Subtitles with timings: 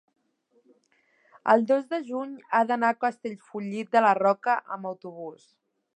[1.55, 5.51] el dos de juny he d'anar a Castellfollit de la Roca amb autobús.